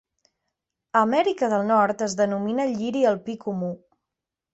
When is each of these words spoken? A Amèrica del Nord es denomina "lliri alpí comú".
A 0.93 1.01
Amèrica 1.07 1.49
del 1.51 1.65
Nord 1.71 2.01
es 2.05 2.15
denomina 2.21 2.65
"lliri 2.71 3.05
alpí 3.11 3.37
comú". 3.45 3.71